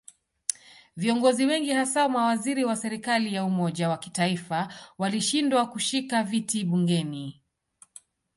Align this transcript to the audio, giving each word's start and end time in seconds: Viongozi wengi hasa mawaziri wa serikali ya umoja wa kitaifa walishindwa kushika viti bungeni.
Viongozi 0.97 1.45
wengi 1.45 1.71
hasa 1.71 2.09
mawaziri 2.09 2.63
wa 2.65 2.75
serikali 2.75 3.33
ya 3.33 3.43
umoja 3.45 3.89
wa 3.89 3.97
kitaifa 3.97 4.73
walishindwa 4.97 5.65
kushika 5.69 6.23
viti 6.23 6.63
bungeni. 6.63 7.41